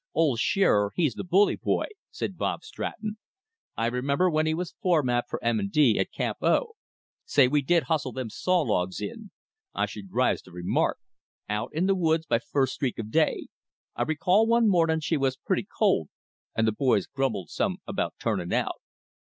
[0.15, 3.19] "Old Shearer, he's the bully boy," said Bob Stratton.
[3.77, 5.69] "I remember when he was foremap for M.
[5.71, 5.99] & D.
[5.99, 6.71] at Camp 0.
[7.23, 9.29] Say, we did hustle them saw logs in!
[9.75, 10.97] I should rise to remark!
[11.47, 13.49] Out in th' woods by first streak o' day.
[13.95, 16.09] I recall one mornin' she was pretty cold,
[16.55, 18.81] an' the boys grumbled some about turnin' out.